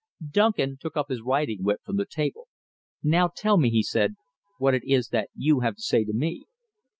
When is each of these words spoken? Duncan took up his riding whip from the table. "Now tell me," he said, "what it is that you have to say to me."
Duncan 0.31 0.77
took 0.81 0.97
up 0.97 1.09
his 1.09 1.21
riding 1.21 1.61
whip 1.63 1.81
from 1.85 1.95
the 1.97 2.07
table. 2.09 2.47
"Now 3.03 3.27
tell 3.27 3.59
me," 3.59 3.69
he 3.69 3.83
said, 3.83 4.15
"what 4.57 4.73
it 4.73 4.81
is 4.83 5.09
that 5.09 5.29
you 5.35 5.59
have 5.59 5.75
to 5.75 5.81
say 5.83 6.05
to 6.05 6.11
me." 6.11 6.45